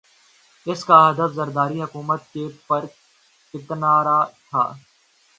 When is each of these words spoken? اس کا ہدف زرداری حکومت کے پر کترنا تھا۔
اس 0.65 0.83
کا 0.85 0.97
ہدف 1.09 1.33
زرداری 1.35 1.81
حکومت 1.81 2.21
کے 2.33 2.47
پر 2.67 2.85
کترنا 3.53 3.93
تھا۔ 4.49 4.63